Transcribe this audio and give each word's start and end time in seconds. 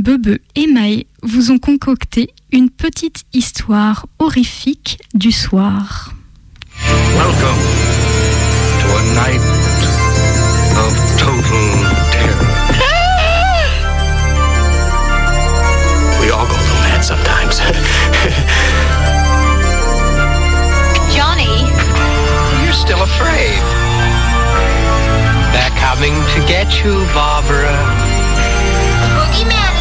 Bebe 0.00 0.38
et 0.56 0.66
Maë 0.66 1.04
vous 1.22 1.50
ont 1.50 1.58
concocté 1.58 2.30
une 2.52 2.70
petite 2.70 3.24
histoire 3.34 4.06
horrifique 4.18 4.98
du 5.12 5.30
soir. 5.30 6.14
Welcome 7.14 7.60
to 8.80 8.86
a 8.96 9.02
night 9.14 9.42
of 10.78 10.96
total 11.18 11.68
terror. 12.12 12.48
we 16.22 16.30
all 16.30 16.46
go 16.46 16.54
a 16.54 16.56
little 16.64 16.80
mad 16.88 17.04
sometimes. 17.04 17.60
Johnny, 21.14 21.66
You're 22.64 22.72
still 22.72 23.02
afraid. 23.02 23.60
They're 25.52 25.76
coming 25.78 26.14
to 26.14 26.40
get 26.46 26.82
you, 26.82 27.04
Barbara. 27.12 27.76
boogeyman 29.16 29.79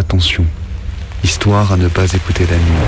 Attention, 0.00 0.46
histoire 1.22 1.72
à 1.72 1.76
ne 1.76 1.86
pas 1.86 2.10
écouter 2.14 2.46
la 2.50 2.56
nuit. 2.56 2.86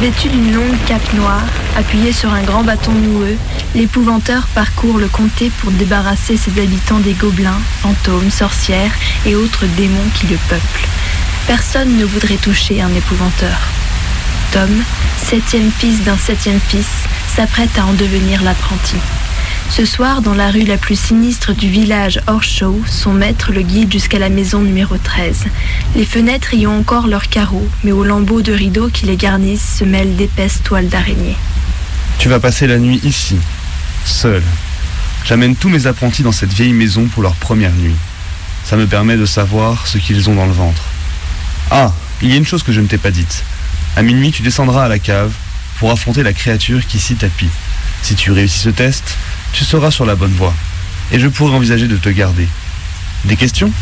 Vêtu 0.00 0.28
d'une 0.28 0.52
longue 0.52 0.76
cape 0.88 1.12
noire, 1.12 1.44
appuyé 1.78 2.12
sur 2.12 2.34
un 2.34 2.42
grand 2.42 2.64
bâton 2.64 2.90
noueux, 2.90 3.36
l'épouvanteur 3.76 4.48
parcourt 4.48 4.98
le 4.98 5.06
comté 5.06 5.52
pour 5.60 5.70
débarrasser 5.70 6.36
ses 6.36 6.60
habitants 6.60 6.98
des 6.98 7.12
gobelins, 7.12 7.60
fantômes, 7.82 8.32
sorcières 8.32 8.92
et 9.24 9.36
autres 9.36 9.66
démons 9.76 10.10
qui 10.16 10.26
le 10.26 10.38
peuplent. 10.48 10.88
Personne 11.46 11.96
ne 11.98 12.04
voudrait 12.04 12.38
toucher 12.38 12.82
un 12.82 12.92
épouvanteur. 12.92 13.58
Tom, 14.50 14.70
septième 15.18 15.70
fils 15.70 16.02
d'un 16.02 16.18
septième 16.18 16.58
fils, 16.58 16.90
s'apprête 17.28 17.78
à 17.78 17.86
en 17.86 17.92
devenir 17.92 18.42
l'apprenti. 18.42 18.96
Ce 19.70 19.84
soir, 19.84 20.22
dans 20.22 20.34
la 20.34 20.50
rue 20.50 20.64
la 20.64 20.78
plus 20.78 20.98
sinistre 20.98 21.52
du 21.52 21.68
village 21.68 22.20
Horseshoe, 22.26 22.82
son 22.86 23.12
maître 23.12 23.52
le 23.52 23.60
guide 23.60 23.92
jusqu'à 23.92 24.18
la 24.18 24.30
maison 24.30 24.60
numéro 24.62 24.96
13. 24.96 25.44
Les 25.94 26.06
fenêtres 26.06 26.54
y 26.54 26.66
ont 26.66 26.78
encore 26.78 27.08
leurs 27.08 27.28
carreaux, 27.28 27.68
mais 27.84 27.92
aux 27.92 28.04
lambeaux 28.04 28.40
de 28.40 28.52
rideaux 28.52 28.88
qui 28.88 29.04
les 29.04 29.16
garnissent 29.16 29.76
se 29.78 29.84
mêlent 29.84 30.16
d'épaisses 30.16 30.62
toiles 30.62 30.88
d'araignée. 30.88 31.36
Tu 32.18 32.28
vas 32.28 32.40
passer 32.40 32.66
la 32.66 32.78
nuit 32.78 33.00
ici, 33.04 33.36
seul. 34.06 34.42
J'amène 35.24 35.56
tous 35.56 35.68
mes 35.68 35.86
apprentis 35.86 36.22
dans 36.22 36.32
cette 36.32 36.52
vieille 36.52 36.72
maison 36.72 37.06
pour 37.06 37.22
leur 37.22 37.34
première 37.34 37.72
nuit. 37.72 37.96
Ça 38.64 38.76
me 38.76 38.86
permet 38.86 39.16
de 39.16 39.26
savoir 39.26 39.86
ce 39.86 39.98
qu'ils 39.98 40.30
ont 40.30 40.34
dans 40.34 40.46
le 40.46 40.52
ventre. 40.52 40.84
Ah, 41.70 41.92
il 42.22 42.30
y 42.30 42.32
a 42.32 42.36
une 42.36 42.46
chose 42.46 42.62
que 42.62 42.72
je 42.72 42.80
ne 42.80 42.86
t'ai 42.86 42.98
pas 42.98 43.10
dite. 43.10 43.44
À 43.96 44.02
minuit, 44.02 44.30
tu 44.30 44.42
descendras 44.42 44.84
à 44.84 44.88
la 44.88 44.98
cave 44.98 45.32
pour 45.78 45.90
affronter 45.90 46.22
la 46.22 46.32
créature 46.32 46.86
qui 46.86 46.98
s'y 46.98 47.16
tapit. 47.16 47.50
Si 48.02 48.14
tu 48.14 48.30
réussis 48.30 48.60
ce 48.60 48.70
test, 48.70 49.16
tu 49.52 49.64
seras 49.64 49.90
sur 49.90 50.06
la 50.06 50.14
bonne 50.14 50.32
voie. 50.32 50.54
Et 51.12 51.18
je 51.18 51.28
pourrais 51.28 51.54
envisager 51.54 51.88
de 51.88 51.96
te 51.96 52.08
garder. 52.08 52.48
Des 53.24 53.36
questions? 53.36 53.72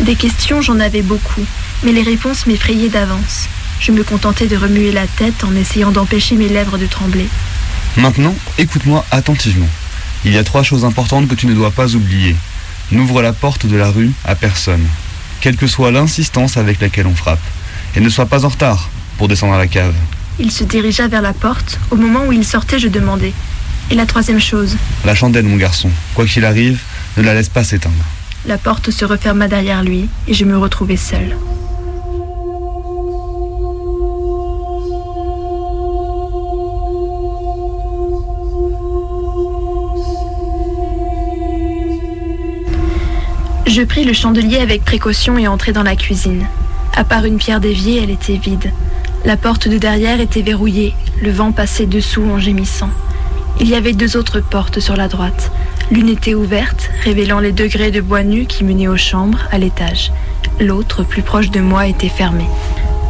Des 0.00 0.16
questions, 0.16 0.62
j'en 0.62 0.80
avais 0.80 1.02
beaucoup, 1.02 1.44
mais 1.84 1.92
les 1.92 2.02
réponses 2.02 2.46
m'effrayaient 2.46 2.88
d'avance. 2.88 3.48
Je 3.80 3.92
me 3.92 4.04
contentais 4.04 4.46
de 4.46 4.56
remuer 4.56 4.92
la 4.92 5.06
tête 5.06 5.44
en 5.44 5.54
essayant 5.54 5.90
d'empêcher 5.90 6.36
mes 6.36 6.48
lèvres 6.48 6.78
de 6.78 6.86
trembler. 6.86 7.26
Maintenant, 7.96 8.34
écoute-moi 8.58 9.04
attentivement. 9.10 9.68
Il 10.24 10.32
y 10.32 10.38
a 10.38 10.44
trois 10.44 10.62
choses 10.62 10.84
importantes 10.84 11.28
que 11.28 11.34
tu 11.34 11.46
ne 11.46 11.54
dois 11.54 11.70
pas 11.70 11.94
oublier. 11.94 12.36
N'ouvre 12.90 13.22
la 13.22 13.32
porte 13.32 13.66
de 13.66 13.76
la 13.76 13.90
rue 13.90 14.12
à 14.24 14.34
personne, 14.34 14.86
quelle 15.40 15.56
que 15.56 15.66
soit 15.66 15.90
l'insistance 15.90 16.56
avec 16.56 16.80
laquelle 16.80 17.06
on 17.06 17.14
frappe. 17.14 17.40
Et 17.96 18.00
ne 18.00 18.08
sois 18.08 18.26
pas 18.26 18.44
en 18.44 18.48
retard 18.48 18.88
pour 19.18 19.28
descendre 19.28 19.54
à 19.54 19.58
la 19.58 19.66
cave. 19.66 19.94
Il 20.38 20.50
se 20.50 20.64
dirigea 20.64 21.08
vers 21.08 21.22
la 21.22 21.32
porte. 21.32 21.78
Au 21.90 21.96
moment 21.96 22.26
où 22.26 22.32
il 22.32 22.44
sortait, 22.44 22.78
je 22.78 22.88
demandai. 22.88 23.34
Et 23.92 23.94
la 23.94 24.06
troisième 24.06 24.40
chose 24.40 24.78
La 25.04 25.14
chandelle, 25.14 25.44
mon 25.44 25.58
garçon, 25.58 25.90
quoi 26.14 26.24
qu'il 26.24 26.46
arrive, 26.46 26.80
ne 27.18 27.22
la 27.22 27.34
laisse 27.34 27.50
pas 27.50 27.62
s'éteindre. 27.62 28.02
La 28.46 28.56
porte 28.56 28.90
se 28.90 29.04
referma 29.04 29.48
derrière 29.48 29.84
lui 29.84 30.08
et 30.26 30.32
je 30.32 30.46
me 30.46 30.56
retrouvai 30.56 30.96
seule. 30.96 31.36
Je 43.66 43.82
pris 43.82 44.04
le 44.04 44.14
chandelier 44.14 44.56
avec 44.56 44.86
précaution 44.86 45.36
et 45.36 45.46
entrai 45.46 45.74
dans 45.74 45.82
la 45.82 45.96
cuisine. 45.96 46.46
À 46.94 47.04
part 47.04 47.26
une 47.26 47.36
pierre 47.36 47.60
déviée, 47.60 48.02
elle 48.02 48.10
était 48.10 48.38
vide. 48.38 48.72
La 49.26 49.36
porte 49.36 49.68
de 49.68 49.76
derrière 49.76 50.18
était 50.18 50.40
verrouillée, 50.40 50.94
le 51.20 51.30
vent 51.30 51.52
passait 51.52 51.84
dessous 51.84 52.24
en 52.24 52.38
gémissant. 52.38 52.88
Il 53.62 53.68
y 53.68 53.76
avait 53.76 53.92
deux 53.92 54.16
autres 54.16 54.40
portes 54.40 54.80
sur 54.80 54.96
la 54.96 55.06
droite. 55.06 55.52
L'une 55.92 56.08
était 56.08 56.34
ouverte, 56.34 56.90
révélant 57.04 57.38
les 57.38 57.52
degrés 57.52 57.92
de 57.92 58.00
bois 58.00 58.24
nus 58.24 58.46
qui 58.46 58.64
menaient 58.64 58.88
aux 58.88 58.96
chambres, 58.96 59.38
à 59.52 59.58
l'étage. 59.58 60.10
L'autre, 60.58 61.04
plus 61.04 61.22
proche 61.22 61.52
de 61.52 61.60
moi, 61.60 61.86
était 61.86 62.08
fermée. 62.08 62.48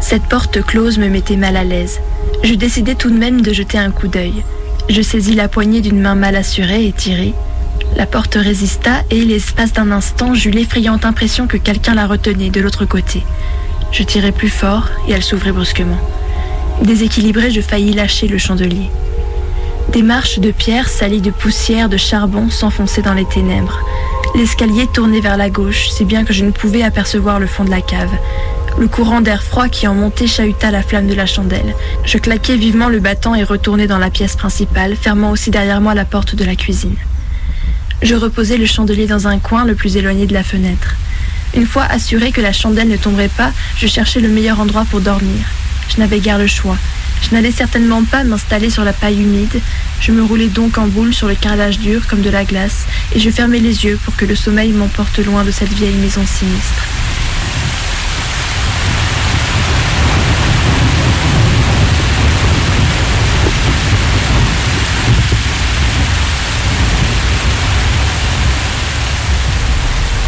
Cette 0.02 0.24
porte 0.24 0.60
close 0.62 0.98
me 0.98 1.08
mettait 1.08 1.36
mal 1.36 1.56
à 1.56 1.64
l'aise. 1.64 2.00
Je 2.44 2.52
décidai 2.52 2.94
tout 2.94 3.08
de 3.08 3.16
même 3.16 3.40
de 3.40 3.50
jeter 3.54 3.78
un 3.78 3.90
coup 3.90 4.08
d'œil. 4.08 4.44
Je 4.90 5.00
saisis 5.00 5.34
la 5.34 5.48
poignée 5.48 5.80
d'une 5.80 6.02
main 6.02 6.16
mal 6.16 6.36
assurée 6.36 6.86
et 6.86 6.92
tirai. 6.92 7.32
La 7.96 8.04
porte 8.04 8.34
résista 8.34 9.04
et, 9.10 9.24
l'espace 9.24 9.72
d'un 9.72 9.90
instant, 9.90 10.34
j'eus 10.34 10.50
l'effrayante 10.50 11.06
impression 11.06 11.46
que 11.46 11.56
quelqu'un 11.56 11.94
la 11.94 12.06
retenait 12.06 12.50
de 12.50 12.60
l'autre 12.60 12.84
côté. 12.84 13.22
Je 13.90 14.02
tirai 14.02 14.32
plus 14.32 14.50
fort 14.50 14.90
et 15.08 15.12
elle 15.12 15.22
s'ouvrit 15.22 15.52
brusquement. 15.52 15.98
Déséquilibré, 16.82 17.50
je 17.50 17.62
faillis 17.62 17.94
lâcher 17.94 18.28
le 18.28 18.36
chandelier. 18.36 18.90
Des 19.90 20.02
marches 20.02 20.38
de 20.38 20.50
pierre 20.50 20.88
salies 20.88 21.20
de 21.20 21.30
poussière, 21.30 21.88
de 21.88 21.96
charbon 21.96 22.48
s'enfonçaient 22.48 23.02
dans 23.02 23.12
les 23.12 23.26
ténèbres. 23.26 23.78
L'escalier 24.34 24.86
tournait 24.86 25.20
vers 25.20 25.36
la 25.36 25.50
gauche, 25.50 25.90
si 25.90 26.04
bien 26.04 26.24
que 26.24 26.32
je 26.32 26.44
ne 26.44 26.50
pouvais 26.50 26.82
apercevoir 26.82 27.38
le 27.38 27.46
fond 27.46 27.64
de 27.64 27.70
la 27.70 27.82
cave. 27.82 28.10
Le 28.78 28.88
courant 28.88 29.20
d'air 29.20 29.42
froid 29.42 29.68
qui 29.68 29.86
en 29.86 29.94
montait 29.94 30.26
chahuta 30.26 30.70
la 30.70 30.82
flamme 30.82 31.06
de 31.06 31.14
la 31.14 31.26
chandelle. 31.26 31.74
Je 32.06 32.16
claquai 32.16 32.56
vivement 32.56 32.88
le 32.88 33.00
battant 33.00 33.34
et 33.34 33.44
retournai 33.44 33.86
dans 33.86 33.98
la 33.98 34.08
pièce 34.08 34.34
principale, 34.34 34.96
fermant 34.96 35.30
aussi 35.30 35.50
derrière 35.50 35.82
moi 35.82 35.94
la 35.94 36.06
porte 36.06 36.34
de 36.34 36.44
la 36.44 36.56
cuisine. 36.56 36.96
Je 38.00 38.14
reposai 38.14 38.56
le 38.56 38.66
chandelier 38.66 39.06
dans 39.06 39.28
un 39.28 39.38
coin 39.38 39.66
le 39.66 39.74
plus 39.74 39.98
éloigné 39.98 40.26
de 40.26 40.32
la 40.32 40.42
fenêtre. 40.42 40.96
Une 41.54 41.66
fois 41.66 41.84
assuré 41.84 42.32
que 42.32 42.40
la 42.40 42.54
chandelle 42.54 42.88
ne 42.88 42.96
tomberait 42.96 43.28
pas, 43.28 43.52
je 43.76 43.86
cherchai 43.86 44.20
le 44.20 44.28
meilleur 44.28 44.58
endroit 44.58 44.86
pour 44.90 45.00
dormir. 45.00 45.44
Je 45.90 46.00
n'avais 46.00 46.20
guère 46.20 46.38
le 46.38 46.46
choix. 46.46 46.78
Je 47.22 47.34
n'allais 47.34 47.50
certainement 47.50 48.04
pas 48.04 48.24
m'installer 48.24 48.68
sur 48.68 48.84
la 48.84 48.92
paille 48.92 49.22
humide. 49.22 49.60
Je 50.00 50.12
me 50.12 50.22
roulai 50.22 50.48
donc 50.48 50.76
en 50.76 50.86
boule 50.86 51.14
sur 51.14 51.28
le 51.28 51.34
carrelage 51.34 51.78
dur 51.78 52.06
comme 52.06 52.20
de 52.20 52.28
la 52.28 52.44
glace, 52.44 52.86
et 53.14 53.20
je 53.20 53.30
fermai 53.30 53.60
les 53.60 53.84
yeux 53.84 53.98
pour 54.04 54.16
que 54.16 54.26
le 54.26 54.34
sommeil 54.34 54.72
m'emporte 54.72 55.18
loin 55.18 55.44
de 55.44 55.50
cette 55.50 55.72
vieille 55.72 55.94
maison 55.94 56.26
sinistre. 56.26 56.86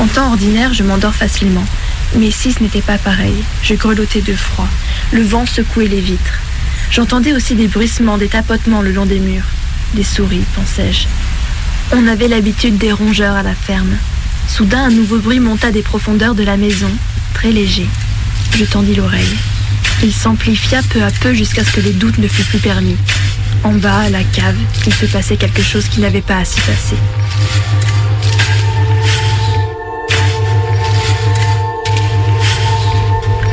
En 0.00 0.06
temps 0.06 0.28
ordinaire, 0.28 0.72
je 0.74 0.82
m'endors 0.82 1.14
facilement. 1.14 1.64
Mais 2.16 2.26
ici, 2.26 2.52
ce 2.52 2.62
n'était 2.62 2.82
pas 2.82 2.98
pareil. 2.98 3.34
Je 3.62 3.74
grelottais 3.74 4.20
de 4.20 4.34
froid. 4.34 4.68
Le 5.12 5.22
vent 5.22 5.46
secouait 5.46 5.88
les 5.88 6.00
vitres. 6.00 6.40
J'entendais 6.90 7.32
aussi 7.32 7.54
des 7.54 7.68
bruissements, 7.68 8.18
des 8.18 8.28
tapotements 8.28 8.82
le 8.82 8.92
long 8.92 9.06
des 9.06 9.18
murs. 9.18 9.46
Des 9.94 10.04
souris, 10.04 10.44
pensais-je. 10.54 11.06
On 11.92 12.06
avait 12.06 12.28
l'habitude 12.28 12.78
des 12.78 12.92
rongeurs 12.92 13.36
à 13.36 13.42
la 13.42 13.54
ferme. 13.54 13.96
Soudain, 14.48 14.84
un 14.84 14.90
nouveau 14.90 15.18
bruit 15.18 15.40
monta 15.40 15.70
des 15.70 15.82
profondeurs 15.82 16.34
de 16.34 16.42
la 16.42 16.56
maison, 16.56 16.90
très 17.34 17.50
léger. 17.50 17.86
Je 18.56 18.64
tendis 18.64 18.94
l'oreille. 18.94 19.36
Il 20.02 20.12
s'amplifia 20.12 20.80
peu 20.90 21.02
à 21.02 21.10
peu 21.10 21.32
jusqu'à 21.32 21.64
ce 21.64 21.72
que 21.72 21.80
les 21.80 21.92
doutes 21.92 22.18
ne 22.18 22.28
fussent 22.28 22.46
plus 22.46 22.58
permis. 22.58 22.96
En 23.62 23.72
bas, 23.72 24.00
à 24.00 24.10
la 24.10 24.22
cave, 24.22 24.56
il 24.86 24.94
se 24.94 25.06
passait 25.06 25.36
quelque 25.36 25.62
chose 25.62 25.88
qui 25.88 26.00
n'avait 26.00 26.20
pas 26.20 26.38
à 26.38 26.44
s'y 26.44 26.60
passer. 26.60 26.96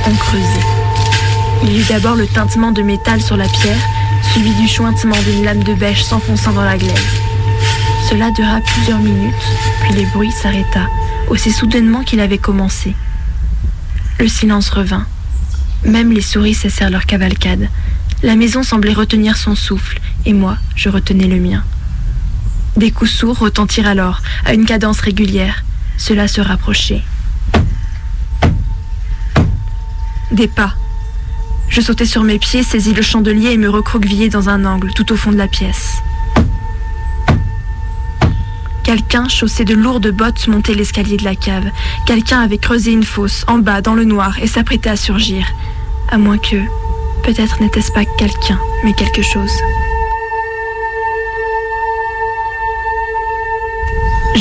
On 0.05 0.15
creusait. 0.15 0.70
Il 1.63 1.73
y 1.73 1.81
eut 1.81 1.85
d'abord 1.87 2.15
le 2.15 2.27
tintement 2.27 2.71
de 2.71 2.81
métal 2.81 3.21
sur 3.21 3.37
la 3.37 3.47
pierre, 3.47 3.79
suivi 4.31 4.53
du 4.55 4.67
chointement 4.67 5.19
d'une 5.23 5.43
lame 5.43 5.63
de 5.63 5.73
bêche 5.73 6.03
s'enfonçant 6.03 6.53
dans 6.53 6.63
la 6.63 6.77
glaise. 6.77 7.21
Cela 8.09 8.31
dura 8.31 8.59
plusieurs 8.61 8.99
minutes, 8.99 9.33
puis 9.81 9.93
les 9.93 10.05
bruits 10.05 10.31
s'arrêta, 10.31 10.87
aussi 11.29 11.51
soudainement 11.51 12.03
qu'il 12.03 12.19
avait 12.19 12.37
commencé. 12.37 12.95
Le 14.19 14.27
silence 14.27 14.69
revint. 14.69 15.05
Même 15.85 16.11
les 16.11 16.21
souris 16.21 16.53
cessèrent 16.53 16.89
leur 16.89 17.05
cavalcade. 17.05 17.69
La 18.23 18.35
maison 18.35 18.63
semblait 18.63 18.93
retenir 18.93 19.37
son 19.37 19.55
souffle, 19.55 19.99
et 20.25 20.33
moi, 20.33 20.57
je 20.75 20.89
retenais 20.89 21.27
le 21.27 21.39
mien. 21.39 21.63
Des 22.77 22.91
coups 22.91 23.11
sourds 23.11 23.39
retentirent 23.39 23.87
alors, 23.87 24.21
à 24.45 24.53
une 24.53 24.65
cadence 24.65 24.99
régulière. 24.99 25.63
Cela 25.97 26.27
se 26.27 26.41
rapprochait. 26.41 27.01
Des 30.31 30.47
pas. 30.47 30.73
Je 31.71 31.79
sautai 31.79 32.05
sur 32.05 32.23
mes 32.23 32.37
pieds, 32.37 32.63
saisis 32.63 32.93
le 32.93 33.01
chandelier 33.01 33.51
et 33.51 33.57
me 33.57 33.69
recroquevillai 33.69 34.27
dans 34.27 34.49
un 34.49 34.65
angle, 34.65 34.91
tout 34.93 35.13
au 35.13 35.15
fond 35.15 35.31
de 35.31 35.37
la 35.37 35.47
pièce. 35.47 36.03
Quelqu'un, 38.83 39.29
chaussé 39.29 39.63
de 39.63 39.73
lourdes 39.73 40.11
bottes, 40.11 40.49
montait 40.49 40.73
l'escalier 40.73 41.15
de 41.15 41.23
la 41.23 41.33
cave. 41.33 41.63
Quelqu'un 42.05 42.41
avait 42.41 42.57
creusé 42.57 42.91
une 42.91 43.05
fosse, 43.05 43.45
en 43.47 43.57
bas, 43.57 43.81
dans 43.81 43.93
le 43.93 44.03
noir, 44.03 44.37
et 44.41 44.47
s'apprêtait 44.47 44.89
à 44.89 44.97
surgir. 44.97 45.47
À 46.09 46.17
moins 46.17 46.37
que... 46.37 46.57
Peut-être 47.23 47.61
n'était-ce 47.61 47.93
pas 47.93 48.03
quelqu'un, 48.03 48.59
mais 48.83 48.91
quelque 48.91 49.21
chose. 49.21 49.51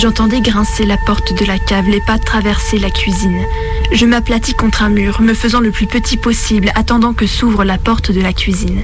J'entendais 0.00 0.40
grincer 0.40 0.86
la 0.86 0.96
porte 0.96 1.38
de 1.38 1.44
la 1.44 1.58
cave, 1.58 1.86
les 1.86 2.00
pas 2.00 2.16
traverser 2.18 2.78
la 2.78 2.88
cuisine. 2.88 3.42
Je 3.92 4.06
m'aplatis 4.06 4.54
contre 4.54 4.82
un 4.82 4.88
mur, 4.88 5.20
me 5.20 5.34
faisant 5.34 5.60
le 5.60 5.70
plus 5.72 5.86
petit 5.86 6.16
possible, 6.16 6.72
attendant 6.74 7.12
que 7.12 7.26
s'ouvre 7.26 7.64
la 7.64 7.76
porte 7.76 8.10
de 8.10 8.22
la 8.22 8.32
cuisine. 8.32 8.80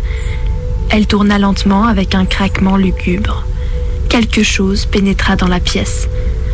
Elle 0.91 1.07
tourna 1.07 1.39
lentement 1.39 1.87
avec 1.87 2.15
un 2.15 2.27
craquement 2.27 2.77
lugubre. 2.77 3.47
Quelque 4.11 4.43
chose 4.43 4.85
pénétra 4.85 5.37
dans 5.37 5.49
la 5.49 5.59
pièce. 5.59 6.07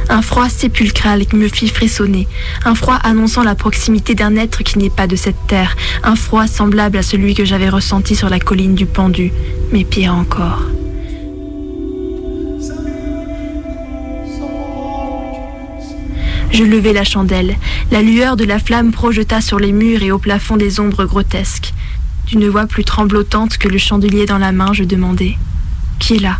Un 0.08 0.22
froid 0.22 0.48
sépulcral 0.48 1.26
qui 1.26 1.34
me 1.34 1.48
fit 1.48 1.66
frissonner, 1.66 2.28
un 2.64 2.76
froid 2.76 3.00
annonçant 3.02 3.42
la 3.42 3.56
proximité 3.56 4.14
d'un 4.14 4.36
être 4.36 4.62
qui 4.62 4.78
n'est 4.78 4.90
pas 4.90 5.08
de 5.08 5.16
cette 5.16 5.44
terre, 5.48 5.76
un 6.04 6.14
froid 6.14 6.46
semblable 6.46 6.98
à 6.98 7.02
celui 7.02 7.34
que 7.34 7.44
j'avais 7.44 7.68
ressenti 7.68 8.14
sur 8.14 8.28
la 8.28 8.38
colline 8.38 8.76
du 8.76 8.86
pendu, 8.86 9.32
mais 9.72 9.82
pire 9.82 10.14
encore. 10.14 10.62
Je 16.52 16.64
levai 16.64 16.93
la 16.93 17.04
chandelle. 17.04 17.56
La 17.90 18.02
lueur 18.02 18.37
de 18.37 18.44
la 18.44 18.58
flamme 18.58 18.93
projeta 18.93 19.40
sur 19.40 19.58
les 19.58 19.72
murs 19.72 20.02
et 20.02 20.12
au 20.12 20.19
plafond 20.19 20.58
des 20.58 20.81
ombres 20.81 21.06
grotesques. 21.06 21.72
D'une 22.26 22.46
voix 22.49 22.66
plus 22.66 22.84
tremblotante 22.84 23.56
que 23.56 23.69
le 23.69 23.78
chandelier 23.78 24.26
dans 24.26 24.38
la 24.38 24.52
main, 24.52 24.72
je 24.75 24.84
demandai 24.84 25.38
Qui 25.99 26.16
est 26.16 26.20
là? 26.20 26.38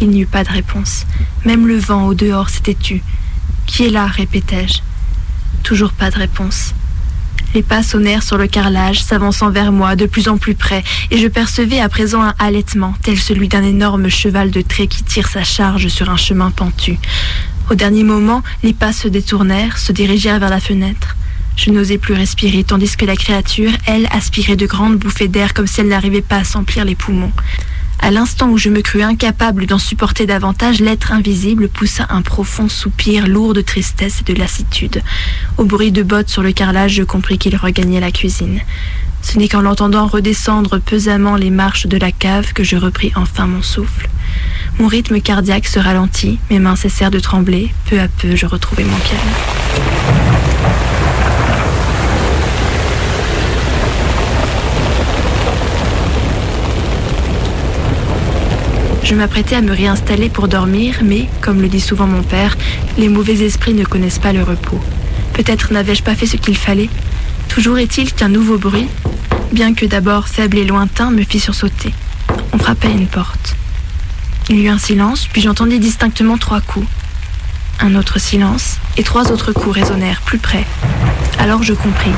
Il 0.00 0.10
n'y 0.10 0.22
eut 0.22 0.26
pas 0.26 0.42
de 0.42 0.50
réponse. 0.50 1.06
Même 1.44 1.68
le 1.68 1.78
vent 1.78 2.06
au 2.06 2.14
dehors 2.14 2.48
s'était 2.48 2.74
tu. 2.74 3.02
Qui 3.66 3.86
est 3.86 3.90
là? 3.90 4.06
répétai-je. 4.06 4.80
Toujours 5.62 5.92
pas 5.92 6.10
de 6.10 6.16
réponse. 6.16 6.74
Les 7.54 7.62
pas 7.62 7.84
sonnèrent 7.84 8.24
sur 8.24 8.36
le 8.36 8.48
carrelage, 8.48 9.00
s'avançant 9.00 9.50
vers 9.50 9.70
moi 9.70 9.94
de 9.94 10.06
plus 10.06 10.26
en 10.26 10.38
plus 10.38 10.56
près, 10.56 10.82
et 11.12 11.18
je 11.18 11.28
percevais 11.28 11.78
à 11.78 11.88
présent 11.88 12.20
un 12.20 12.34
halètement, 12.40 12.94
tel 13.02 13.16
celui 13.16 13.46
d'un 13.46 13.62
énorme 13.62 14.08
cheval 14.08 14.50
de 14.50 14.60
trait 14.60 14.88
qui 14.88 15.04
tire 15.04 15.28
sa 15.28 15.44
charge 15.44 15.86
sur 15.86 16.10
un 16.10 16.16
chemin 16.16 16.50
pentu. 16.50 16.98
Au 17.70 17.74
dernier 17.74 18.04
moment, 18.04 18.42
les 18.62 18.74
pas 18.74 18.92
se 18.92 19.08
détournèrent, 19.08 19.78
se 19.78 19.92
dirigèrent 19.92 20.38
vers 20.38 20.50
la 20.50 20.60
fenêtre. 20.60 21.16
Je 21.56 21.70
n'osais 21.70 21.98
plus 21.98 22.14
respirer, 22.14 22.64
tandis 22.64 22.96
que 22.96 23.06
la 23.06 23.16
créature, 23.16 23.70
elle, 23.86 24.06
aspirait 24.10 24.56
de 24.56 24.66
grandes 24.66 24.98
bouffées 24.98 25.28
d'air 25.28 25.54
comme 25.54 25.66
si 25.66 25.80
elle 25.80 25.88
n'arrivait 25.88 26.20
pas 26.20 26.38
à 26.38 26.44
s'emplir 26.44 26.84
les 26.84 26.94
poumons. 26.94 27.32
À 28.00 28.10
l'instant 28.10 28.50
où 28.50 28.58
je 28.58 28.68
me 28.68 28.82
crus 28.82 29.02
incapable 29.02 29.64
d'en 29.64 29.78
supporter 29.78 30.26
davantage, 30.26 30.80
l'être 30.80 31.12
invisible 31.12 31.68
poussa 31.68 32.06
un 32.10 32.20
profond 32.20 32.68
soupir 32.68 33.26
lourd 33.26 33.54
de 33.54 33.62
tristesse 33.62 34.20
et 34.20 34.32
de 34.32 34.38
lassitude. 34.38 35.00
Au 35.56 35.64
bruit 35.64 35.92
de 35.92 36.02
bottes 36.02 36.28
sur 36.28 36.42
le 36.42 36.52
carrelage, 36.52 36.92
je 36.94 37.02
compris 37.02 37.38
qu'il 37.38 37.56
regagnait 37.56 38.00
la 38.00 38.10
cuisine. 38.10 38.60
Ce 39.22 39.38
n'est 39.38 39.48
qu'en 39.48 39.62
l'entendant 39.62 40.06
redescendre 40.06 40.80
pesamment 40.80 41.36
les 41.36 41.50
marches 41.50 41.86
de 41.86 41.96
la 41.96 42.12
cave 42.12 42.52
que 42.52 42.62
je 42.62 42.76
repris 42.76 43.10
enfin 43.14 43.46
mon 43.46 43.62
souffle. 43.62 44.10
Mon 44.78 44.88
rythme 44.88 45.20
cardiaque 45.20 45.66
se 45.66 45.78
ralentit, 45.78 46.38
mes 46.50 46.58
mains 46.58 46.76
cessèrent 46.76 47.10
de 47.10 47.20
trembler, 47.20 47.72
peu 47.88 48.00
à 48.00 48.08
peu 48.08 48.34
je 48.34 48.46
retrouvai 48.46 48.84
mon 48.84 48.96
calme. 48.96 49.20
Je 59.04 59.14
m'apprêtais 59.14 59.54
à 59.54 59.60
me 59.60 59.72
réinstaller 59.72 60.28
pour 60.28 60.48
dormir, 60.48 61.00
mais, 61.04 61.28
comme 61.40 61.60
le 61.60 61.68
dit 61.68 61.80
souvent 61.80 62.06
mon 62.06 62.22
père, 62.22 62.56
les 62.98 63.08
mauvais 63.08 63.44
esprits 63.44 63.74
ne 63.74 63.84
connaissent 63.84 64.18
pas 64.18 64.32
le 64.32 64.42
repos. 64.42 64.80
Peut-être 65.34 65.72
n'avais-je 65.72 66.02
pas 66.02 66.14
fait 66.14 66.26
ce 66.26 66.36
qu'il 66.36 66.56
fallait. 66.56 66.88
Toujours 67.48 67.78
est-il 67.78 68.12
qu'un 68.12 68.28
nouveau 68.28 68.58
bruit, 68.58 68.88
bien 69.52 69.74
que 69.74 69.86
d'abord 69.86 70.26
faible 70.26 70.58
et 70.58 70.64
lointain, 70.64 71.10
me 71.10 71.22
fit 71.22 71.38
sursauter. 71.38 71.94
On 72.52 72.58
frappait 72.58 72.88
à 72.88 72.92
une 72.92 73.06
porte. 73.06 73.56
Il 74.50 74.58
y 74.58 74.64
eut 74.64 74.68
un 74.68 74.78
silence, 74.78 75.26
puis 75.32 75.40
j'entendis 75.40 75.78
distinctement 75.78 76.36
trois 76.36 76.60
coups. 76.60 76.86
Un 77.80 77.94
autre 77.94 78.20
silence, 78.20 78.76
et 78.98 79.02
trois 79.02 79.32
autres 79.32 79.52
coups 79.52 79.74
résonnèrent 79.74 80.20
plus 80.20 80.38
près. 80.38 80.64
Alors 81.38 81.62
je 81.62 81.72
compris. 81.72 82.12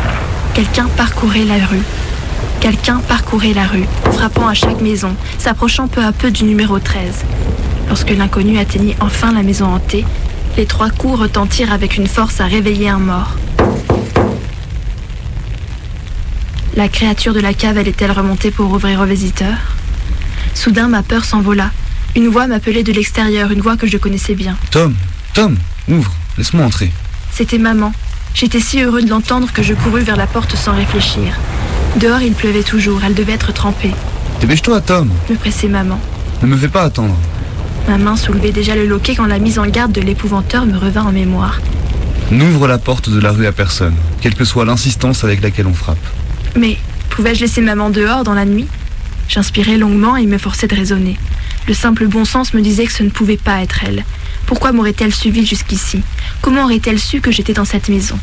Quelqu'un 0.52 0.88
parcourait 0.96 1.44
la 1.44 1.64
rue. 1.64 1.82
Quelqu'un 2.60 2.98
parcourait 2.98 3.54
la 3.54 3.64
rue, 3.64 3.86
frappant 4.12 4.48
à 4.48 4.54
chaque 4.54 4.80
maison, 4.80 5.14
s'approchant 5.38 5.86
peu 5.86 6.02
à 6.02 6.10
peu 6.10 6.32
du 6.32 6.42
numéro 6.42 6.80
13. 6.80 7.24
Lorsque 7.88 8.10
l'inconnu 8.10 8.58
atteignit 8.58 8.96
enfin 9.00 9.32
la 9.32 9.44
maison 9.44 9.66
hantée, 9.66 10.04
les 10.56 10.66
trois 10.66 10.90
coups 10.90 11.20
retentirent 11.20 11.72
avec 11.72 11.96
une 11.96 12.08
force 12.08 12.40
à 12.40 12.46
réveiller 12.46 12.88
un 12.88 12.98
mort. 12.98 13.36
La 16.74 16.88
créature 16.88 17.34
de 17.34 17.40
la 17.40 17.54
cave 17.54 17.78
allait-elle 17.78 18.10
remonter 18.10 18.50
pour 18.50 18.72
ouvrir 18.72 19.00
aux 19.00 19.06
visiteurs 19.06 19.76
Soudain, 20.54 20.88
ma 20.88 21.02
peur 21.02 21.24
s'envola. 21.24 21.70
Une 22.16 22.28
voix 22.28 22.46
m'appelait 22.46 22.82
de 22.82 22.92
l'extérieur, 22.92 23.50
une 23.50 23.60
voix 23.60 23.76
que 23.76 23.86
je 23.86 23.98
connaissais 23.98 24.34
bien. 24.34 24.56
Tom, 24.70 24.94
Tom, 25.34 25.54
ouvre, 25.86 26.10
laisse-moi 26.38 26.64
entrer. 26.64 26.90
C'était 27.30 27.58
maman. 27.58 27.92
J'étais 28.32 28.58
si 28.60 28.80
heureux 28.82 29.02
de 29.02 29.10
l'entendre 29.10 29.52
que 29.52 29.62
je 29.62 29.74
courus 29.74 30.02
vers 30.02 30.16
la 30.16 30.26
porte 30.26 30.56
sans 30.56 30.74
réfléchir. 30.74 31.38
Dehors, 32.00 32.22
il 32.22 32.32
pleuvait 32.32 32.62
toujours, 32.62 33.02
elle 33.04 33.12
devait 33.14 33.34
être 33.34 33.52
trempée. 33.52 33.92
Dépêche-toi, 34.40 34.80
Tom, 34.80 35.10
Me 35.28 35.36
pressait 35.36 35.68
maman. 35.68 36.00
ne 36.40 36.46
me 36.46 36.56
fais 36.56 36.68
pas 36.68 36.84
attendre. 36.84 37.14
Ma 37.86 37.98
main 37.98 38.16
soulevait 38.16 38.50
déjà 38.50 38.74
le 38.74 38.86
loquet 38.86 39.14
quand 39.14 39.26
la 39.26 39.38
mise 39.38 39.58
en 39.58 39.66
garde 39.66 39.92
de 39.92 40.00
l'épouvanteur 40.00 40.64
me 40.64 40.78
revint 40.78 41.04
en 41.04 41.12
mémoire. 41.12 41.60
N'ouvre 42.30 42.66
la 42.66 42.78
porte 42.78 43.10
de 43.10 43.20
la 43.20 43.30
rue 43.30 43.46
à 43.46 43.52
personne, 43.52 43.94
quelle 44.22 44.34
que 44.34 44.44
soit 44.46 44.64
l'insistance 44.64 45.22
avec 45.22 45.42
laquelle 45.42 45.66
on 45.66 45.74
frappe. 45.74 45.98
Mais 46.58 46.78
pouvais-je 47.10 47.42
laisser 47.42 47.60
maman 47.60 47.90
dehors 47.90 48.24
dans 48.24 48.34
la 48.34 48.46
nuit? 48.46 48.66
J'inspirais 49.28 49.76
longuement 49.76 50.16
et 50.16 50.26
me 50.26 50.38
forçais 50.38 50.66
de 50.66 50.74
raisonner. 50.74 51.18
Le 51.66 51.74
simple 51.74 52.06
bon 52.06 52.24
sens 52.24 52.54
me 52.54 52.60
disait 52.60 52.86
que 52.86 52.92
ce 52.92 53.02
ne 53.02 53.10
pouvait 53.10 53.36
pas 53.36 53.60
être 53.62 53.80
elle. 53.86 54.04
Pourquoi 54.46 54.72
m'aurait-elle 54.72 55.12
suivi 55.12 55.44
jusqu'ici? 55.44 56.02
Comment 56.40 56.64
aurait-elle 56.64 57.00
su 57.00 57.20
que 57.20 57.32
j'étais 57.32 57.54
dans 57.54 57.64
cette 57.64 57.88
maison? 57.88 58.16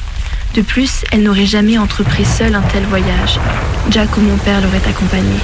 De 0.55 0.61
plus, 0.61 1.03
elle 1.11 1.23
n'aurait 1.23 1.45
jamais 1.45 1.77
entrepris 1.77 2.23
seule 2.25 2.55
un 2.55 2.61
tel 2.61 2.83
voyage. 2.85 3.39
Jack 3.89 4.15
ou 4.17 4.21
mon 4.21 4.37
père 4.37 4.61
l'auraient 4.61 4.87
accompagnée. 4.87 5.39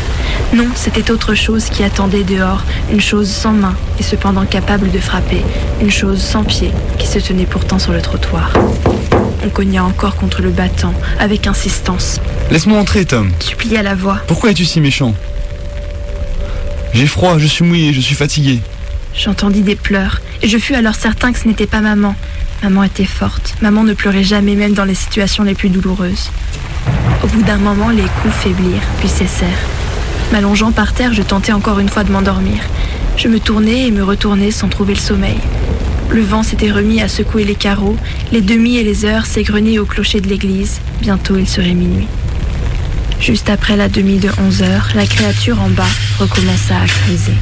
Non, 0.54 0.68
c'était 0.76 1.12
autre 1.12 1.36
chose 1.36 1.66
qui 1.66 1.84
attendait 1.84 2.24
dehors, 2.24 2.64
une 2.92 3.02
chose 3.02 3.28
sans 3.30 3.52
main 3.52 3.76
et 4.00 4.04
cependant 4.04 4.46
capable 4.46 4.92
de 4.92 5.00
frapper, 5.00 5.44
une 5.82 5.92
chose 5.92 6.22
sans 6.22 6.44
pied 6.44 6.72
qui 6.98 7.08
se 7.08 7.20
tenait 7.20 7.46
pourtant 7.46 7.80
sur 7.80 7.92
le 7.92 8.02
trottoir. 8.02 8.54
On 9.44 9.50
cogna 9.50 9.84
encore 9.84 10.16
contre 10.16 10.42
le 10.42 10.50
battant, 10.52 10.94
avec 11.20 11.48
insistance, 11.48 12.20
Laisse-moi 12.52 12.80
entrer, 12.80 13.06
Tom. 13.06 13.32
supplia 13.40 13.84
la 13.84 13.96
voix. 13.96 14.20
Pourquoi 14.28 14.52
es-tu 14.52 14.66
si 14.66 14.80
méchant? 14.80 15.14
J'ai 16.94 17.08
froid, 17.08 17.38
je 17.38 17.48
suis 17.48 17.64
mouillé, 17.64 17.94
je 17.94 18.02
suis 18.02 18.16
fatigué. 18.16 18.60
J'entendis 19.16 19.62
des 19.62 19.76
pleurs, 19.76 20.22
et 20.42 20.48
je 20.48 20.58
fus 20.58 20.76
alors 20.76 20.96
certain 20.96 21.32
que 21.32 21.40
ce 21.40 21.48
n'était 21.48 21.68
pas 21.68 21.82
maman. 21.82 22.16
Maman 22.64 22.84
était 22.84 23.06
forte, 23.06 23.56
maman 23.62 23.84
ne 23.84 23.94
pleurait 23.94 24.24
jamais 24.24 24.56
même 24.56 24.74
dans 24.74 24.86
les 24.86 24.96
situations 24.96 25.44
les 25.44 25.56
plus 25.56 25.70
douloureuses. 25.70 26.30
Au 27.24 27.28
bout 27.28 27.44
d'un 27.44 27.58
moment, 27.58 27.90
les 27.90 28.04
coups 28.04 28.34
faiblirent, 28.34 28.82
puis 29.00 29.08
cessèrent. 29.08 29.48
M'allongeant 30.32 30.72
par 30.72 30.94
terre, 30.94 31.14
je 31.14 31.22
tentais 31.22 31.52
encore 31.52 31.80
une 31.80 31.90
fois 31.90 32.04
de 32.04 32.12
m'endormir. 32.12 32.60
Je 33.18 33.28
me 33.28 33.40
tournais 33.40 33.88
et 33.88 33.92
me 33.92 34.04
retournais 34.04 34.52
sans 34.52 34.68
trouver 34.68 34.94
le 34.94 35.00
sommeil. 35.00 35.40
Le 36.10 36.22
vent 36.22 36.44
s'était 36.44 36.72
remis 36.72 37.02
à 37.02 37.08
secouer 37.08 37.44
les 37.44 37.56
carreaux, 37.56 37.98
les 38.32 38.42
demi 38.42 38.78
et 38.78 38.84
les 38.84 39.06
heures 39.06 39.26
s'égrenaient 39.26 39.80
au 39.80 39.86
clocher 39.86 40.22
de 40.22 40.28
l'église. 40.28 40.82
Bientôt 41.02 41.38
il 41.38 41.48
serait 41.48 41.74
minuit. 41.74 42.08
Juste 43.20 43.50
après 43.50 43.76
la 43.76 43.90
demi 43.90 44.18
de 44.18 44.30
onze 44.40 44.62
heures, 44.62 44.90
la 44.96 45.06
créature 45.06 45.62
en 45.62 45.70
bas 45.70 45.84
recommença 46.20 46.76
à 46.78 46.86
creuser. 46.86 47.34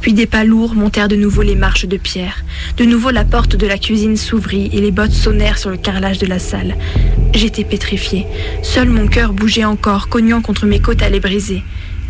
Puis 0.00 0.12
des 0.12 0.26
pas 0.26 0.44
lourds 0.44 0.74
montèrent 0.74 1.08
de 1.08 1.16
nouveau 1.16 1.40
les 1.40 1.54
marches 1.54 1.86
de 1.86 1.96
pierre. 1.96 2.44
De 2.76 2.84
nouveau 2.84 3.10
la 3.10 3.24
porte 3.24 3.56
de 3.56 3.66
la 3.66 3.78
cuisine 3.78 4.18
s'ouvrit 4.18 4.68
et 4.72 4.80
les 4.82 4.90
bottes 4.90 5.12
sonnèrent 5.12 5.56
sur 5.56 5.70
le 5.70 5.78
carrelage 5.78 6.18
de 6.18 6.26
la 6.26 6.38
salle. 6.38 6.76
J'étais 7.32 7.64
pétrifié. 7.64 8.26
Seul 8.62 8.90
mon 8.90 9.06
cœur 9.06 9.32
bougeait 9.32 9.64
encore, 9.64 10.08
cognant 10.08 10.42
contre 10.42 10.66
mes 10.66 10.78
côtes 10.78 11.02
à 11.02 11.08
les 11.08 11.20
briser. 11.20 11.62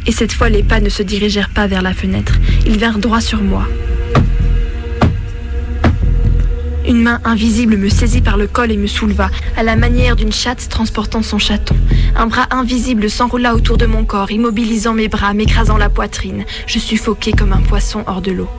Et 0.09 0.13
cette 0.13 0.33
fois 0.33 0.49
les 0.49 0.65
pas 0.65 0.81
ne 0.81 0.89
se 0.89 1.05
dirigèrent 1.05 1.51
pas 1.51 1.69
vers 1.69 1.83
la 1.83 1.95
fenêtre. 1.95 2.41
Ils 2.67 2.79
vinrent 2.79 2.99
droit 2.99 3.21
sur 3.21 3.41
moi. 3.43 3.69
Une 6.87 7.03
main 7.03 7.21
invisible 7.25 7.79
me 7.79 7.89
saisit 7.89 8.21
par 8.21 8.37
le 8.37 8.47
col 8.47 8.71
et 8.71 8.77
me 8.77 8.87
souleva, 8.87 9.31
à 9.57 9.63
la 9.63 9.75
manière 9.75 10.17
d'une 10.17 10.33
chatte 10.33 10.69
transportant 10.69 11.23
son 11.23 11.39
chaton. 11.39 11.77
Un 12.15 12.27
bras 12.27 12.47
invisible 12.51 13.09
s'enroula 13.09 13.55
autour 13.55 13.79
de 13.79 13.87
mon 13.87 14.05
corps, 14.05 14.31
immobilisant 14.31 14.93
mes 14.93 15.09
bras, 15.09 15.33
m'écrasant 15.33 15.79
la 15.79 15.89
poitrine. 15.89 16.45
Je 16.67 16.79
suffoquais 16.79 17.33
comme 17.33 17.55
un 17.55 17.63
poisson 17.63 18.05
hors 18.07 18.21
de 18.21 18.33
l'eau. 18.33 18.51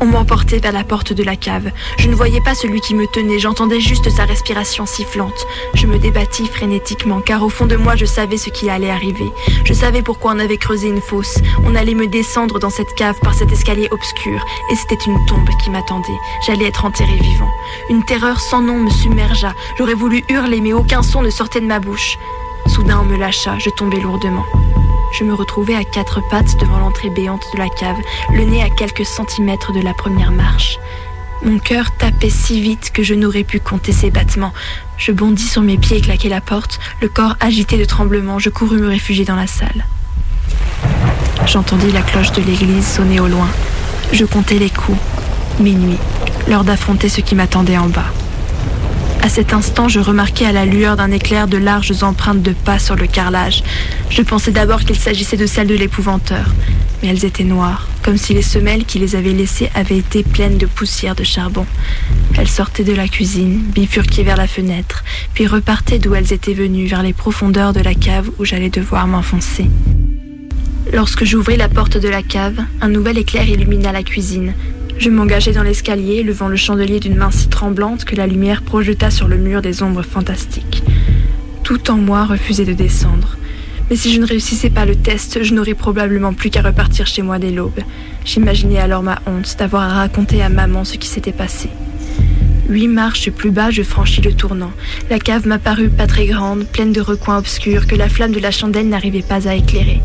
On 0.00 0.06
m'emportait 0.06 0.58
vers 0.58 0.72
la 0.72 0.84
porte 0.84 1.12
de 1.12 1.22
la 1.22 1.36
cave. 1.36 1.70
Je 1.98 2.08
ne 2.08 2.14
voyais 2.14 2.40
pas 2.40 2.54
celui 2.54 2.80
qui 2.80 2.94
me 2.94 3.06
tenait, 3.06 3.38
j'entendais 3.38 3.80
juste 3.80 4.10
sa 4.10 4.24
respiration 4.24 4.86
sifflante. 4.86 5.46
Je 5.74 5.86
me 5.86 5.98
débattis 5.98 6.46
frénétiquement, 6.46 7.20
car 7.20 7.42
au 7.42 7.48
fond 7.48 7.66
de 7.66 7.76
moi, 7.76 7.96
je 7.96 8.04
savais 8.04 8.36
ce 8.36 8.50
qui 8.50 8.68
allait 8.70 8.90
arriver. 8.90 9.30
Je 9.64 9.72
savais 9.72 10.02
pourquoi 10.02 10.32
on 10.32 10.38
avait 10.38 10.56
creusé 10.56 10.88
une 10.88 11.00
fosse. 11.00 11.38
On 11.64 11.74
allait 11.74 11.94
me 11.94 12.06
descendre 12.06 12.58
dans 12.58 12.70
cette 12.70 12.94
cave 12.94 13.18
par 13.20 13.34
cet 13.34 13.52
escalier 13.52 13.88
obscur, 13.90 14.44
et 14.70 14.76
c'était 14.76 15.02
une 15.06 15.24
tombe 15.26 15.48
qui 15.62 15.70
m'attendait. 15.70 16.18
J'allais 16.46 16.66
être 16.66 16.84
enterré 16.84 17.16
vivant. 17.16 17.50
Une 17.88 18.04
terreur 18.04 18.40
sans 18.40 18.60
nom 18.60 18.78
me 18.78 18.90
submergea. 18.90 19.54
J'aurais 19.78 19.94
voulu 19.94 20.24
hurler, 20.28 20.60
mais 20.60 20.72
aucun 20.72 21.02
son 21.02 21.22
ne 21.22 21.30
sortait 21.30 21.60
de 21.60 21.66
ma 21.66 21.80
bouche. 21.80 22.18
Soudain, 22.66 23.00
on 23.00 23.04
me 23.04 23.16
lâcha, 23.16 23.58
je 23.58 23.70
tombais 23.70 24.00
lourdement 24.00 24.44
je 25.14 25.24
me 25.24 25.32
retrouvais 25.32 25.76
à 25.76 25.84
quatre 25.84 26.20
pattes 26.28 26.58
devant 26.60 26.78
l'entrée 26.78 27.10
béante 27.10 27.44
de 27.54 27.58
la 27.58 27.68
cave, 27.68 27.96
le 28.32 28.44
nez 28.44 28.62
à 28.62 28.68
quelques 28.68 29.06
centimètres 29.06 29.72
de 29.72 29.80
la 29.80 29.94
première 29.94 30.32
marche. 30.32 30.78
Mon 31.44 31.58
cœur 31.58 31.94
tapait 31.96 32.30
si 32.30 32.60
vite 32.60 32.90
que 32.92 33.02
je 33.02 33.14
n'aurais 33.14 33.44
pu 33.44 33.60
compter 33.60 33.92
ses 33.92 34.10
battements. 34.10 34.52
Je 34.96 35.12
bondis 35.12 35.46
sur 35.46 35.62
mes 35.62 35.76
pieds 35.76 35.98
et 35.98 36.00
claquai 36.00 36.28
la 36.28 36.40
porte, 36.40 36.80
le 37.00 37.08
corps 37.08 37.36
agité 37.40 37.76
de 37.76 37.84
tremblement, 37.84 38.38
je 38.38 38.50
courus 38.50 38.80
me 38.80 38.88
réfugier 38.88 39.24
dans 39.24 39.36
la 39.36 39.46
salle. 39.46 39.86
J'entendis 41.46 41.92
la 41.92 42.02
cloche 42.02 42.32
de 42.32 42.42
l'église 42.42 42.86
sonner 42.86 43.20
au 43.20 43.28
loin. 43.28 43.48
Je 44.12 44.24
comptais 44.24 44.58
les 44.58 44.70
coups. 44.70 44.98
Minuit, 45.60 45.98
l'heure 46.48 46.64
d'affronter 46.64 47.08
ce 47.08 47.20
qui 47.20 47.34
m'attendait 47.34 47.78
en 47.78 47.86
bas. 47.86 48.12
À 49.24 49.30
cet 49.30 49.54
instant, 49.54 49.88
je 49.88 50.00
remarquai 50.00 50.44
à 50.44 50.52
la 50.52 50.66
lueur 50.66 50.98
d'un 50.98 51.10
éclair 51.10 51.48
de 51.48 51.56
larges 51.56 52.02
empreintes 52.02 52.42
de 52.42 52.52
pas 52.52 52.78
sur 52.78 52.94
le 52.94 53.06
carrelage. 53.06 53.64
Je 54.10 54.20
pensais 54.20 54.50
d'abord 54.50 54.80
qu'il 54.80 54.98
s'agissait 54.98 55.38
de 55.38 55.46
celles 55.46 55.66
de 55.66 55.74
l'épouvanteur, 55.74 56.52
mais 57.00 57.08
elles 57.08 57.24
étaient 57.24 57.42
noires, 57.42 57.88
comme 58.02 58.18
si 58.18 58.34
les 58.34 58.42
semelles 58.42 58.84
qui 58.84 58.98
les 58.98 59.16
avaient 59.16 59.32
laissées 59.32 59.70
avaient 59.74 59.96
été 59.96 60.24
pleines 60.24 60.58
de 60.58 60.66
poussière 60.66 61.14
de 61.14 61.24
charbon. 61.24 61.64
Elles 62.36 62.50
sortaient 62.50 62.84
de 62.84 62.92
la 62.92 63.08
cuisine, 63.08 63.62
bifurquaient 63.74 64.24
vers 64.24 64.36
la 64.36 64.46
fenêtre, 64.46 65.02
puis 65.32 65.46
repartaient 65.46 65.98
d'où 65.98 66.14
elles 66.14 66.34
étaient 66.34 66.52
venues, 66.52 66.86
vers 66.86 67.02
les 67.02 67.14
profondeurs 67.14 67.72
de 67.72 67.80
la 67.80 67.94
cave 67.94 68.28
où 68.38 68.44
j'allais 68.44 68.68
devoir 68.68 69.06
m'enfoncer. 69.06 69.70
Lorsque 70.92 71.24
j'ouvris 71.24 71.56
la 71.56 71.70
porte 71.70 71.96
de 71.96 72.08
la 72.08 72.22
cave, 72.22 72.62
un 72.82 72.88
nouvel 72.90 73.16
éclair 73.16 73.48
illumina 73.48 73.90
la 73.90 74.02
cuisine. 74.02 74.52
Je 74.96 75.10
m'engageai 75.10 75.52
dans 75.52 75.62
l'escalier, 75.62 76.22
levant 76.22 76.48
le 76.48 76.56
chandelier 76.56 77.00
d'une 77.00 77.16
main 77.16 77.30
si 77.30 77.48
tremblante 77.48 78.04
que 78.04 78.14
la 78.16 78.26
lumière 78.26 78.62
projeta 78.62 79.10
sur 79.10 79.28
le 79.28 79.36
mur 79.36 79.60
des 79.60 79.82
ombres 79.82 80.02
fantastiques. 80.02 80.82
Tout 81.62 81.90
en 81.90 81.96
moi 81.96 82.24
refusait 82.24 82.64
de 82.64 82.72
descendre. 82.72 83.36
Mais 83.90 83.96
si 83.96 84.12
je 84.12 84.20
ne 84.20 84.26
réussissais 84.26 84.70
pas 84.70 84.86
le 84.86 84.96
test, 84.96 85.42
je 85.42 85.52
n'aurais 85.52 85.74
probablement 85.74 86.32
plus 86.32 86.48
qu'à 86.48 86.62
repartir 86.62 87.06
chez 87.06 87.22
moi 87.22 87.38
dès 87.38 87.50
l'aube. 87.50 87.80
J'imaginais 88.24 88.78
alors 88.78 89.02
ma 89.02 89.20
honte 89.26 89.56
d'avoir 89.58 89.82
à 89.82 89.94
raconter 89.94 90.42
à 90.42 90.48
maman 90.48 90.84
ce 90.84 90.96
qui 90.96 91.08
s'était 91.08 91.32
passé. 91.32 91.68
Huit 92.68 92.88
marches 92.88 93.30
plus 93.30 93.50
bas, 93.50 93.70
je 93.70 93.82
franchis 93.82 94.22
le 94.22 94.32
tournant. 94.32 94.72
La 95.10 95.18
cave 95.18 95.46
m'apparut 95.46 95.90
pas 95.90 96.06
très 96.06 96.26
grande, 96.26 96.64
pleine 96.64 96.92
de 96.92 97.00
recoins 97.02 97.36
obscurs 97.36 97.86
que 97.86 97.94
la 97.94 98.08
flamme 98.08 98.32
de 98.32 98.40
la 98.40 98.50
chandelle 98.50 98.88
n'arrivait 98.88 99.20
pas 99.22 99.48
à 99.48 99.54
éclairer. 99.54 100.00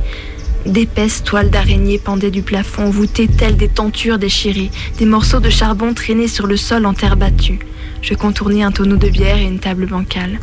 D'épaisses 0.70 1.24
toiles 1.24 1.50
d'araignée 1.50 1.98
pendaient 1.98 2.30
du 2.30 2.44
plafond, 2.44 2.92
voûtées 2.92 3.28
telles 3.28 3.58
des 3.58 3.70
tentures 3.70 4.20
déchirées. 4.20 4.70
Des 5.00 5.06
morceaux 5.06 5.40
de 5.40 5.50
charbon 5.50 5.96
traînaient 5.96 6.28
sur 6.28 6.46
le 6.46 6.58
sol 6.58 6.86
en 6.86 6.94
terre 6.94 7.18
battue. 7.18 7.58
Je 8.04 8.14
contournais 8.14 8.62
un 8.62 8.72
tonneau 8.72 8.96
de 8.96 9.10
bière 9.10 9.38
et 9.38 9.46
une 9.46 9.58
table 9.58 9.88
bancale. 9.88 10.40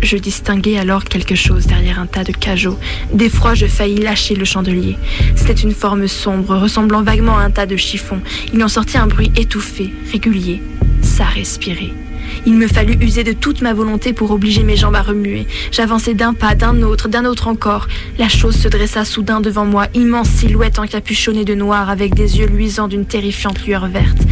Je 0.00 0.16
distinguai 0.16 0.78
alors 0.78 1.02
quelque 1.02 1.34
chose 1.34 1.66
derrière 1.66 1.98
un 1.98 2.06
tas 2.06 2.22
de 2.22 2.30
cajots. 2.30 2.78
D'effroi, 3.12 3.54
je 3.54 3.66
faillis 3.66 4.00
lâcher 4.00 4.36
le 4.36 4.44
chandelier. 4.44 4.96
C'était 5.34 5.52
une 5.52 5.74
forme 5.74 6.06
sombre, 6.06 6.56
ressemblant 6.56 7.02
vaguement 7.02 7.36
à 7.36 7.42
un 7.42 7.50
tas 7.50 7.66
de 7.66 7.76
chiffons. 7.76 8.20
Il 8.54 8.62
en 8.62 8.68
sortit 8.68 8.96
un 8.96 9.08
bruit 9.08 9.32
étouffé, 9.36 9.92
régulier. 10.12 10.62
Ça 11.02 11.24
respirait. 11.24 11.90
Il 12.46 12.54
me 12.54 12.66
fallut 12.66 12.96
user 13.00 13.24
de 13.24 13.32
toute 13.32 13.62
ma 13.62 13.72
volonté 13.72 14.12
pour 14.12 14.30
obliger 14.30 14.62
mes 14.62 14.76
jambes 14.76 14.96
à 14.96 15.02
remuer. 15.02 15.46
J'avançai 15.70 16.14
d'un 16.14 16.34
pas, 16.34 16.54
d'un 16.54 16.82
autre, 16.82 17.08
d'un 17.08 17.24
autre 17.24 17.48
encore. 17.48 17.88
La 18.18 18.28
chose 18.28 18.56
se 18.56 18.68
dressa 18.68 19.04
soudain 19.04 19.40
devant 19.40 19.64
moi, 19.64 19.86
immense 19.94 20.28
silhouette 20.28 20.78
encapuchonnée 20.78 21.44
de 21.44 21.54
noir 21.54 21.90
avec 21.90 22.14
des 22.14 22.38
yeux 22.38 22.46
luisants 22.46 22.88
d'une 22.88 23.06
terrifiante 23.06 23.64
lueur 23.66 23.86
verte. 23.88 24.22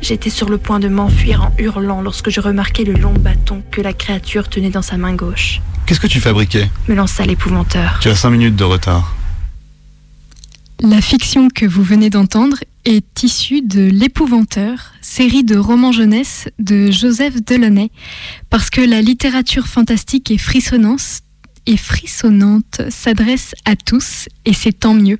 J'étais 0.00 0.30
sur 0.30 0.48
le 0.48 0.58
point 0.58 0.80
de 0.80 0.88
m'enfuir 0.88 1.42
en 1.42 1.54
hurlant 1.58 2.02
lorsque 2.02 2.28
je 2.28 2.40
remarquai 2.40 2.84
le 2.84 2.94
long 2.94 3.14
bâton 3.14 3.62
que 3.70 3.80
la 3.80 3.92
créature 3.92 4.48
tenait 4.48 4.70
dans 4.70 4.82
sa 4.82 4.96
main 4.96 5.14
gauche. 5.14 5.60
Qu'est-ce 5.86 6.00
que 6.00 6.08
tu 6.08 6.20
fabriquais? 6.20 6.68
Me 6.88 6.94
lança 6.94 7.24
l'épouvanteur. 7.24 7.98
Tu 8.00 8.08
as 8.08 8.16
cinq 8.16 8.30
minutes 8.30 8.56
de 8.56 8.64
retard. 8.64 9.14
La 10.80 11.00
fiction 11.00 11.48
que 11.48 11.64
vous 11.64 11.84
venez 11.84 12.10
d'entendre 12.10 12.56
est 12.84 13.22
issue 13.22 13.62
de 13.62 13.82
L'Épouvanteur, 13.82 14.92
série 15.00 15.44
de 15.44 15.56
romans 15.56 15.92
jeunesse 15.92 16.48
de 16.58 16.90
Joseph 16.90 17.42
Delaunay, 17.44 17.90
parce 18.50 18.70
que 18.70 18.80
la 18.80 19.00
littérature 19.00 19.66
fantastique 19.66 20.30
et 20.30 20.38
frissonnante, 20.38 21.22
et 21.66 21.76
frissonnante 21.76 22.82
s'adresse 22.88 23.54
à 23.64 23.76
tous, 23.76 24.28
et 24.44 24.52
c'est 24.52 24.72
tant 24.72 24.94
mieux. 24.94 25.18